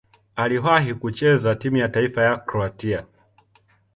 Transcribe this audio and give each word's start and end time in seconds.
Aliwahi 0.35 0.93
kucheza 0.93 1.55
timu 1.55 1.77
ya 1.77 1.89
taifa 1.89 2.21
ya 2.21 2.37
Kroatia. 2.37 3.05